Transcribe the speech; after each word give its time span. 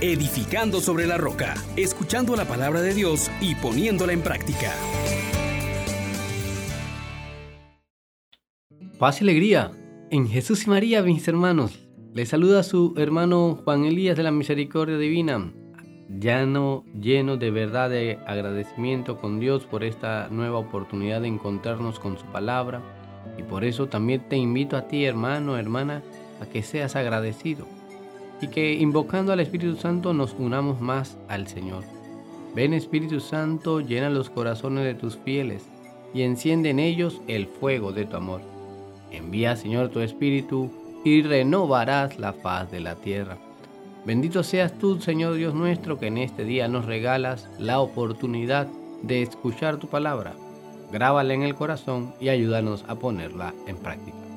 edificando 0.00 0.80
sobre 0.80 1.06
la 1.06 1.18
roca, 1.18 1.54
escuchando 1.76 2.34
la 2.34 2.46
palabra 2.46 2.80
de 2.80 2.94
Dios 2.94 3.30
y 3.40 3.54
poniéndola 3.54 4.14
en 4.14 4.22
práctica. 4.22 4.72
Paz 8.98 9.20
y 9.20 9.24
alegría 9.24 9.72
en 10.10 10.26
Jesús 10.26 10.66
y 10.66 10.70
María, 10.70 11.02
mis 11.02 11.26
hermanos. 11.28 11.78
Les 12.14 12.30
saluda 12.30 12.62
su 12.62 12.94
hermano 12.96 13.60
Juan 13.62 13.84
Elías 13.84 14.16
de 14.16 14.22
la 14.22 14.30
Misericordia 14.30 14.96
Divina, 14.96 15.52
llano, 16.08 16.84
lleno 16.98 17.36
de 17.36 17.50
verdad 17.50 17.90
de 17.90 18.18
agradecimiento 18.26 19.18
con 19.18 19.38
Dios 19.38 19.64
por 19.64 19.84
esta 19.84 20.28
nueva 20.30 20.58
oportunidad 20.58 21.20
de 21.20 21.28
encontrarnos 21.28 22.00
con 22.00 22.18
su 22.18 22.24
palabra. 22.26 22.80
Y 23.38 23.42
por 23.42 23.64
eso 23.64 23.86
también 23.86 24.28
te 24.28 24.36
invito 24.36 24.76
a 24.76 24.88
ti, 24.88 25.04
hermano, 25.04 25.58
hermana, 25.58 26.02
a 26.40 26.46
que 26.46 26.62
seas 26.62 26.96
agradecido 26.96 27.79
y 28.40 28.48
que 28.48 28.74
invocando 28.74 29.32
al 29.32 29.40
Espíritu 29.40 29.76
Santo 29.76 30.12
nos 30.14 30.34
unamos 30.38 30.80
más 30.80 31.18
al 31.28 31.46
Señor. 31.46 31.84
Ven 32.54 32.74
Espíritu 32.74 33.20
Santo, 33.20 33.80
llena 33.80 34.10
los 34.10 34.30
corazones 34.30 34.84
de 34.84 34.94
tus 34.94 35.16
fieles 35.16 35.68
y 36.12 36.22
enciende 36.22 36.70
en 36.70 36.78
ellos 36.78 37.20
el 37.28 37.46
fuego 37.46 37.92
de 37.92 38.06
tu 38.06 38.16
amor. 38.16 38.40
Envía 39.12 39.56
Señor 39.56 39.90
tu 39.90 40.00
Espíritu 40.00 40.70
y 41.04 41.22
renovarás 41.22 42.18
la 42.18 42.32
paz 42.32 42.70
de 42.70 42.80
la 42.80 42.96
tierra. 42.96 43.38
Bendito 44.04 44.42
seas 44.42 44.78
tú, 44.78 45.00
Señor 45.00 45.34
Dios 45.34 45.54
nuestro, 45.54 45.98
que 45.98 46.06
en 46.06 46.18
este 46.18 46.44
día 46.44 46.68
nos 46.68 46.86
regalas 46.86 47.48
la 47.58 47.80
oportunidad 47.80 48.66
de 49.02 49.22
escuchar 49.22 49.76
tu 49.76 49.88
palabra. 49.88 50.34
Grábala 50.90 51.34
en 51.34 51.42
el 51.42 51.54
corazón 51.54 52.14
y 52.20 52.30
ayúdanos 52.30 52.84
a 52.88 52.96
ponerla 52.96 53.54
en 53.66 53.76
práctica. 53.76 54.29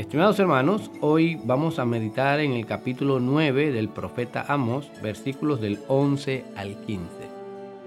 Estimados 0.00 0.40
hermanos, 0.40 0.90
hoy 1.02 1.38
vamos 1.44 1.78
a 1.78 1.84
meditar 1.84 2.40
en 2.40 2.52
el 2.52 2.64
capítulo 2.64 3.20
9 3.20 3.70
del 3.70 3.90
profeta 3.90 4.46
Amos, 4.48 4.90
versículos 5.02 5.60
del 5.60 5.78
11 5.88 6.42
al 6.56 6.74
15. 6.86 7.04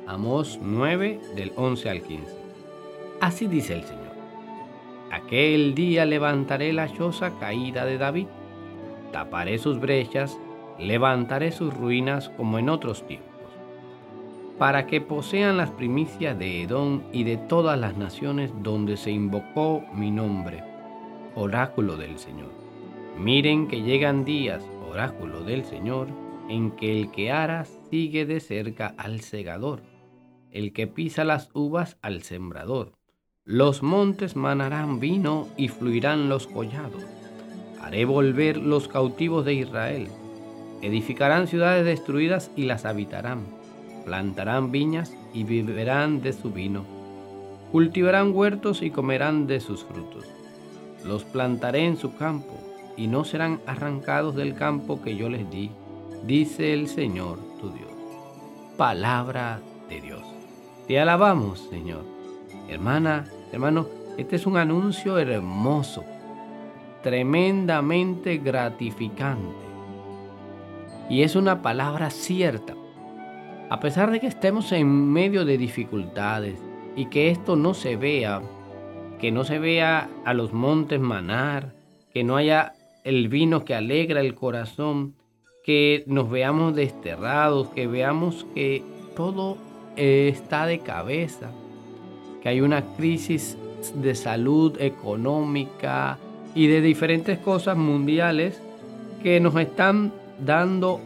Amos 0.05 0.59
9 0.61 1.19
del 1.35 1.51
11 1.55 1.89
al 1.89 2.01
15. 2.03 2.31
Así 3.19 3.47
dice 3.47 3.73
el 3.73 3.83
Señor. 3.85 4.13
Aquel 5.11 5.73
día 5.73 6.05
levantaré 6.05 6.71
la 6.71 6.87
choza 6.93 7.31
caída 7.39 7.83
de 7.83 7.97
David, 7.97 8.27
taparé 9.11 9.57
sus 9.57 9.79
brechas, 9.79 10.37
levantaré 10.77 11.51
sus 11.51 11.73
ruinas 11.73 12.29
como 12.37 12.59
en 12.59 12.69
otros 12.69 13.07
tiempos, 13.07 13.31
para 14.59 14.85
que 14.85 15.01
posean 15.01 15.57
las 15.57 15.71
primicias 15.71 16.37
de 16.37 16.61
Edom 16.61 17.01
y 17.11 17.23
de 17.23 17.37
todas 17.37 17.79
las 17.79 17.97
naciones 17.97 18.51
donde 18.61 18.97
se 18.97 19.09
invocó 19.09 19.81
mi 19.95 20.11
nombre 20.11 20.72
oráculo 21.35 21.97
del 21.97 22.17
Señor. 22.19 22.51
Miren 23.17 23.67
que 23.67 23.81
llegan 23.81 24.25
días, 24.25 24.63
oráculo 24.89 25.43
del 25.43 25.65
Señor, 25.65 26.07
en 26.49 26.71
que 26.71 26.99
el 26.99 27.11
que 27.11 27.31
ara 27.31 27.65
sigue 27.89 28.25
de 28.25 28.39
cerca 28.39 28.93
al 28.97 29.21
segador, 29.21 29.81
el 30.51 30.73
que 30.73 30.87
pisa 30.87 31.23
las 31.23 31.49
uvas 31.53 31.97
al 32.01 32.23
sembrador. 32.23 32.93
Los 33.45 33.83
montes 33.83 34.35
manarán 34.35 34.99
vino 34.99 35.47
y 35.57 35.67
fluirán 35.67 36.29
los 36.29 36.47
collados. 36.47 37.03
Haré 37.81 38.05
volver 38.05 38.57
los 38.57 38.87
cautivos 38.87 39.45
de 39.45 39.55
Israel. 39.55 40.07
Edificarán 40.81 41.47
ciudades 41.47 41.85
destruidas 41.85 42.51
y 42.55 42.63
las 42.63 42.85
habitarán. 42.85 43.45
Plantarán 44.05 44.71
viñas 44.71 45.15
y 45.33 45.43
beberán 45.43 46.21
de 46.21 46.33
su 46.33 46.51
vino. 46.51 46.85
Cultivarán 47.71 48.33
huertos 48.33 48.81
y 48.81 48.91
comerán 48.91 49.47
de 49.47 49.59
sus 49.59 49.83
frutos 49.83 50.25
los 51.05 51.23
plantaré 51.23 51.85
en 51.85 51.97
su 51.97 52.15
campo 52.15 52.53
y 52.95 53.07
no 53.07 53.23
serán 53.23 53.59
arrancados 53.65 54.35
del 54.35 54.55
campo 54.55 55.01
que 55.01 55.15
yo 55.15 55.29
les 55.29 55.49
di, 55.49 55.71
dice 56.25 56.73
el 56.73 56.87
Señor 56.87 57.39
tu 57.59 57.69
Dios. 57.71 57.91
Palabra 58.77 59.61
de 59.89 60.01
Dios. 60.01 60.23
Te 60.87 60.99
alabamos, 60.99 61.59
Señor. 61.69 62.03
Hermana, 62.69 63.25
hermano, 63.51 63.87
este 64.17 64.35
es 64.35 64.45
un 64.45 64.57
anuncio 64.57 65.17
hermoso, 65.17 66.03
tremendamente 67.01 68.37
gratificante. 68.37 69.63
Y 71.09 71.23
es 71.23 71.35
una 71.35 71.61
palabra 71.61 72.09
cierta. 72.09 72.75
A 73.69 73.79
pesar 73.79 74.11
de 74.11 74.19
que 74.19 74.27
estemos 74.27 74.71
en 74.71 75.11
medio 75.11 75.45
de 75.45 75.57
dificultades 75.57 76.59
y 76.95 77.07
que 77.07 77.29
esto 77.29 77.55
no 77.55 77.73
se 77.73 77.95
vea 77.95 78.41
que 79.23 79.31
no 79.31 79.45
se 79.45 79.57
vea 79.57 80.09
a 80.25 80.33
los 80.33 80.51
montes 80.51 80.99
manar, 80.99 81.71
que 82.13 82.25
no 82.25 82.35
haya 82.35 82.73
el 83.05 83.29
vino 83.29 83.63
que 83.63 83.73
alegra 83.73 84.19
el 84.19 84.35
corazón, 84.35 85.15
que 85.63 86.03
nos 86.07 86.29
veamos 86.29 86.75
desterrados, 86.75 87.69
que 87.69 87.87
veamos 87.87 88.45
que 88.53 88.83
todo 89.15 89.57
está 89.95 90.65
de 90.65 90.79
cabeza, 90.79 91.51
que 92.41 92.49
hay 92.49 92.59
una 92.59 92.81
crisis 92.97 93.57
de 93.95 94.13
salud 94.13 94.75
económica 94.81 96.17
y 96.53 96.67
de 96.67 96.81
diferentes 96.81 97.39
cosas 97.39 97.77
mundiales 97.77 98.61
que 99.23 99.39
nos 99.39 99.55
están 99.55 100.11
dando 100.37 100.99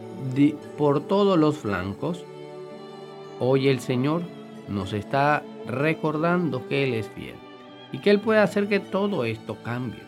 por 0.76 1.06
todos 1.06 1.38
los 1.38 1.58
flancos. 1.58 2.24
Hoy 3.38 3.68
el 3.68 3.78
Señor 3.78 4.22
nos 4.68 4.92
está 4.92 5.44
recordando 5.68 6.66
que 6.66 6.82
Él 6.82 6.94
es 6.94 7.06
fiel 7.10 7.47
y 7.92 7.98
que 7.98 8.10
Él 8.10 8.20
puede 8.20 8.40
hacer 8.40 8.68
que 8.68 8.80
todo 8.80 9.24
esto 9.24 9.56
cambie. 9.62 10.02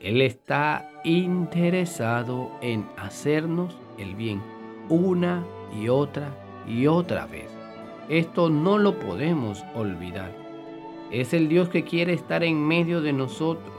Él 0.00 0.20
está 0.20 0.90
interesado 1.04 2.50
en 2.60 2.86
hacernos 2.96 3.76
el 3.98 4.14
bien 4.14 4.42
una 4.88 5.44
y 5.80 5.88
otra 5.88 6.30
y 6.66 6.86
otra 6.86 7.26
vez. 7.26 7.50
Esto 8.08 8.50
no 8.50 8.78
lo 8.78 8.98
podemos 8.98 9.64
olvidar. 9.74 10.30
Es 11.10 11.32
el 11.32 11.48
Dios 11.48 11.68
que 11.68 11.84
quiere 11.84 12.12
estar 12.12 12.44
en 12.44 12.66
medio 12.66 13.00
de 13.00 13.12
nosotros. 13.12 13.72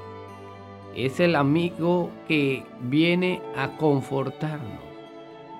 Es 0.96 1.20
el 1.20 1.36
amigo 1.36 2.10
que 2.28 2.64
viene 2.82 3.42
a 3.56 3.78
confortarnos. 3.78 4.82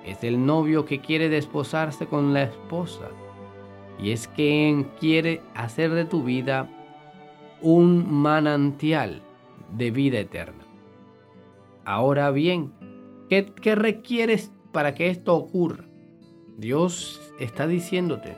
Es 0.04 0.24
el 0.24 0.44
novio 0.44 0.84
que 0.84 1.00
quiere 1.00 1.28
desposarse 1.28 2.06
con 2.06 2.32
la 2.32 2.44
esposa. 2.44 3.08
Y 3.98 4.10
es 4.10 4.28
quien 4.28 4.84
quiere 4.98 5.42
hacer 5.54 5.90
de 5.92 6.04
tu 6.04 6.22
vida 6.22 6.68
un 7.60 8.12
manantial 8.12 9.22
de 9.76 9.90
vida 9.90 10.18
eterna. 10.18 10.64
Ahora 11.84 12.30
bien, 12.30 12.72
¿qué, 13.28 13.74
requieres 13.74 14.52
para 14.72 14.94
que 14.94 15.08
esto 15.08 15.34
ocurra? 15.34 15.84
Dios 16.58 17.20
está 17.38 17.66
diciéndote 17.66 18.36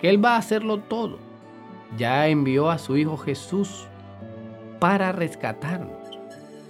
que 0.00 0.08
Él 0.08 0.24
va 0.24 0.34
a 0.34 0.38
hacerlo 0.38 0.80
todo. 0.80 1.18
Ya 1.96 2.28
envió 2.28 2.70
a 2.70 2.78
su 2.78 2.96
Hijo 2.96 3.16
Jesús 3.16 3.86
para 4.80 5.12
rescatarnos, 5.12 6.18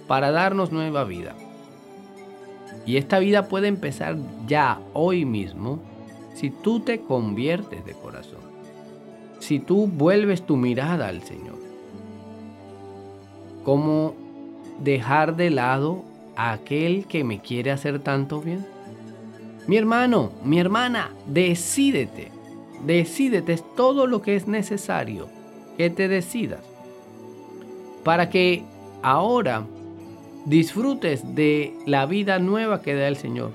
para 0.07 0.31
darnos 0.31 0.71
nueva 0.71 1.03
vida. 1.03 1.35
Y 2.85 2.97
esta 2.97 3.19
vida 3.19 3.47
puede 3.47 3.67
empezar 3.67 4.17
ya 4.45 4.79
hoy 4.93 5.25
mismo 5.25 5.79
si 6.33 6.51
tú 6.51 6.79
te 6.79 7.01
conviertes 7.01 7.83
de 7.83 7.93
corazón, 7.93 8.39
si 9.39 9.59
tú 9.59 9.87
vuelves 9.87 10.45
tu 10.45 10.55
mirada 10.55 11.07
al 11.07 11.23
Señor 11.23 11.56
cómo 13.67 14.15
dejar 14.79 15.35
de 15.35 15.49
lado 15.49 16.01
a 16.37 16.53
aquel 16.53 17.05
que 17.05 17.25
me 17.25 17.41
quiere 17.41 17.69
hacer 17.69 17.99
tanto 17.99 18.39
bien. 18.39 18.65
Mi 19.67 19.75
hermano, 19.75 20.31
mi 20.41 20.57
hermana, 20.57 21.11
decídete. 21.25 22.31
Decídete, 22.85 23.51
es 23.51 23.65
todo 23.75 24.07
lo 24.07 24.21
que 24.21 24.37
es 24.37 24.47
necesario 24.47 25.27
que 25.75 25.89
te 25.89 26.07
decidas. 26.07 26.61
Para 28.05 28.29
que 28.29 28.63
ahora 29.01 29.65
disfrutes 30.45 31.35
de 31.35 31.75
la 31.85 32.05
vida 32.05 32.39
nueva 32.39 32.81
que 32.81 32.95
da 32.95 33.09
el 33.09 33.17
Señor. 33.17 33.51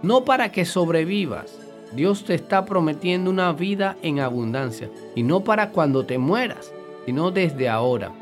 No 0.00 0.24
para 0.24 0.52
que 0.52 0.64
sobrevivas. 0.64 1.58
Dios 1.92 2.22
te 2.24 2.34
está 2.34 2.66
prometiendo 2.66 3.30
una 3.30 3.52
vida 3.52 3.96
en 4.02 4.20
abundancia. 4.20 4.88
Y 5.16 5.24
no 5.24 5.40
para 5.40 5.70
cuando 5.70 6.06
te 6.06 6.18
mueras, 6.18 6.70
sino 7.04 7.32
desde 7.32 7.68
ahora. 7.68 8.12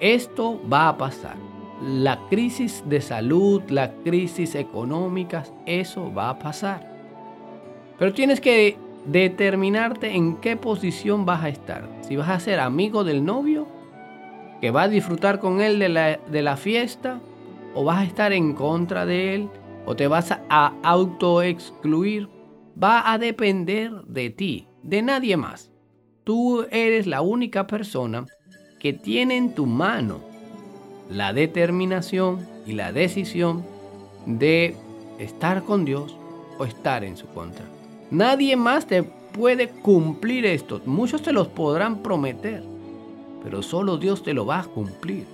Esto 0.00 0.60
va 0.70 0.88
a 0.88 0.96
pasar. 0.96 1.36
La 1.82 2.18
crisis 2.28 2.84
de 2.86 3.00
salud, 3.00 3.62
la 3.68 3.92
crisis 4.04 4.54
económica, 4.54 5.44
eso 5.66 6.12
va 6.12 6.30
a 6.30 6.38
pasar. 6.38 6.88
Pero 7.98 8.12
tienes 8.12 8.40
que 8.40 8.76
determinarte 9.06 10.14
en 10.14 10.36
qué 10.36 10.56
posición 10.56 11.24
vas 11.24 11.42
a 11.42 11.48
estar. 11.48 11.88
Si 12.02 12.16
vas 12.16 12.28
a 12.28 12.40
ser 12.40 12.60
amigo 12.60 13.04
del 13.04 13.24
novio, 13.24 13.66
que 14.60 14.70
va 14.70 14.82
a 14.82 14.88
disfrutar 14.88 15.40
con 15.40 15.60
él 15.60 15.78
de 15.78 15.88
la, 15.88 16.16
de 16.16 16.42
la 16.42 16.56
fiesta, 16.56 17.20
o 17.74 17.84
vas 17.84 17.98
a 17.98 18.04
estar 18.04 18.32
en 18.32 18.54
contra 18.54 19.06
de 19.06 19.34
él, 19.34 19.48
o 19.86 19.96
te 19.96 20.06
vas 20.06 20.30
a 20.30 20.72
autoexcluir. 20.82 22.28
Va 22.80 23.12
a 23.12 23.18
depender 23.18 23.90
de 24.04 24.30
ti, 24.30 24.68
de 24.82 25.02
nadie 25.02 25.36
más. 25.36 25.72
Tú 26.22 26.66
eres 26.70 27.06
la 27.06 27.20
única 27.22 27.66
persona 27.66 28.26
que 28.78 28.92
tiene 28.92 29.36
en 29.36 29.54
tu 29.54 29.66
mano 29.66 30.20
la 31.10 31.32
determinación 31.32 32.46
y 32.66 32.72
la 32.72 32.92
decisión 32.92 33.64
de 34.26 34.76
estar 35.18 35.64
con 35.64 35.84
Dios 35.84 36.16
o 36.58 36.64
estar 36.64 37.04
en 37.04 37.16
su 37.16 37.26
contra. 37.28 37.64
Nadie 38.10 38.56
más 38.56 38.86
te 38.86 39.02
puede 39.02 39.68
cumplir 39.68 40.46
esto. 40.46 40.80
Muchos 40.86 41.22
te 41.22 41.32
los 41.32 41.48
podrán 41.48 42.02
prometer, 42.02 42.62
pero 43.42 43.62
solo 43.62 43.98
Dios 43.98 44.22
te 44.22 44.34
lo 44.34 44.46
va 44.46 44.60
a 44.60 44.64
cumplir. 44.64 45.26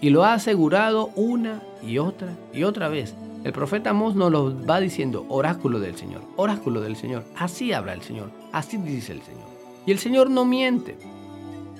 Y 0.00 0.10
lo 0.10 0.24
ha 0.24 0.34
asegurado 0.34 1.10
una 1.16 1.62
y 1.82 1.98
otra 1.98 2.36
y 2.52 2.64
otra 2.64 2.88
vez. 2.88 3.14
El 3.44 3.52
profeta 3.52 3.92
Mos 3.92 4.14
nos 4.14 4.32
lo 4.32 4.66
va 4.66 4.80
diciendo, 4.80 5.26
oráculo 5.28 5.78
del 5.78 5.96
Señor, 5.96 6.22
oráculo 6.36 6.80
del 6.80 6.96
Señor. 6.96 7.24
Así 7.36 7.72
habla 7.72 7.92
el 7.92 8.02
Señor, 8.02 8.30
así 8.52 8.76
dice 8.78 9.12
el 9.12 9.22
Señor. 9.22 9.44
Y 9.86 9.92
el 9.92 9.98
Señor 9.98 10.30
no 10.30 10.44
miente, 10.44 10.96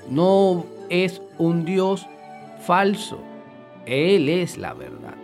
no 0.09 0.65
es 0.91 1.23
un 1.39 1.65
Dios 1.65 2.07
falso. 2.61 3.19
Él 3.87 4.29
es 4.29 4.57
la 4.57 4.75
verdad. 4.75 5.15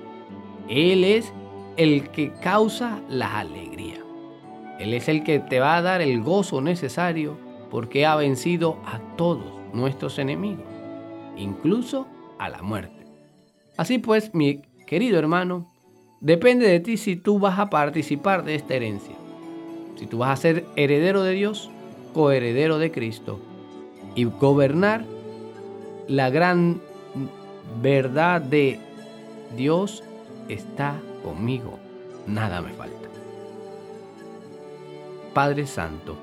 Él 0.69 1.05
es 1.05 1.33
el 1.77 2.09
que 2.11 2.33
causa 2.43 3.01
la 3.09 3.39
alegría. 3.39 3.99
Él 4.79 4.95
es 4.95 5.09
el 5.09 5.25
que 5.25 5.41
te 5.41 5.61
va 5.61 5.77
a 5.77 5.83
dar 5.83 6.01
el 6.01 6.23
gozo 6.23 6.61
necesario 6.61 7.37
porque 7.71 8.07
ha 8.07 8.17
vencido 8.17 8.79
a 8.85 8.99
todos 9.17 9.45
nuestros 9.73 10.19
enemigos, 10.19 10.67
incluso 11.37 12.07
a 12.39 12.49
la 12.49 12.63
muerte. 12.63 13.07
Así 13.77 13.99
pues, 13.99 14.35
mi 14.35 14.63
querido 14.87 15.19
hermano, 15.19 15.71
depende 16.21 16.67
de 16.67 16.81
ti 16.81 16.97
si 16.97 17.17
tú 17.17 17.39
vas 17.39 17.59
a 17.59 17.71
participar 17.71 18.45
de 18.45 18.57
esta 18.57 18.75
herencia. 18.75 19.15
Si 19.97 20.07
tú 20.07 20.19
vas 20.19 20.39
a 20.39 20.43
ser 20.43 20.65
heredero 20.77 21.23
de 21.23 21.33
Dios, 21.33 21.71
coheredero 22.13 22.79
de 22.79 22.91
Cristo 22.91 23.39
y 24.15 24.25
gobernar 24.25 25.05
la 26.09 26.31
gran 26.31 26.81
verdad 27.83 28.41
de 28.41 28.81
Dios 29.57 30.03
está 30.49 31.01
conmigo, 31.23 31.79
nada 32.27 32.61
me 32.61 32.73
falta. 32.73 32.97
Padre 35.35 35.67
Santo, 35.67 36.17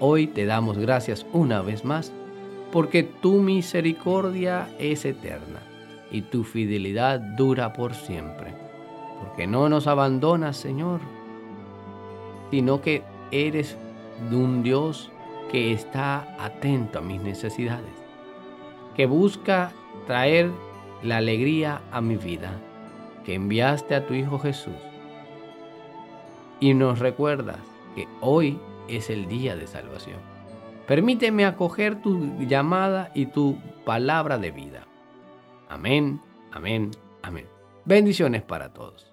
hoy 0.00 0.26
te 0.26 0.44
damos 0.44 0.78
gracias 0.78 1.26
una 1.32 1.62
vez 1.62 1.84
más 1.84 2.12
porque 2.72 3.02
tu 3.02 3.40
misericordia 3.40 4.68
es 4.78 5.04
eterna 5.04 5.60
y 6.10 6.22
tu 6.22 6.44
fidelidad 6.44 7.20
dura 7.20 7.72
por 7.72 7.94
siempre. 7.94 8.54
Porque 9.20 9.46
no 9.46 9.68
nos 9.68 9.86
abandonas, 9.86 10.56
Señor, 10.56 11.00
sino 12.50 12.80
que 12.80 13.02
eres 13.30 13.76
de 14.28 14.36
un 14.36 14.62
Dios 14.62 15.10
que 15.50 15.72
está 15.72 16.36
atento 16.38 17.00
a 17.00 17.02
mis 17.02 17.20
necesidades, 17.20 17.92
que 18.94 19.06
busca 19.06 19.72
traer 20.06 20.50
la 21.02 21.16
alegría 21.16 21.82
a 21.90 22.00
mi 22.00 22.16
vida, 22.16 22.52
que 23.24 23.34
enviaste 23.34 23.94
a 23.94 24.06
tu 24.06 24.14
Hijo 24.14 24.38
Jesús. 24.38 24.74
Y 26.60 26.74
nos 26.74 26.98
recuerdas 26.98 27.58
que 27.94 28.06
hoy 28.20 28.58
es 28.88 29.10
el 29.10 29.26
día 29.26 29.56
de 29.56 29.66
salvación. 29.66 30.18
Permíteme 30.86 31.44
acoger 31.44 32.00
tu 32.02 32.38
llamada 32.40 33.10
y 33.14 33.26
tu 33.26 33.58
palabra 33.84 34.38
de 34.38 34.50
vida. 34.50 34.86
Amén, 35.68 36.20
amén, 36.52 36.90
amén. 37.22 37.46
Bendiciones 37.84 38.42
para 38.42 38.72
todos. 38.72 39.12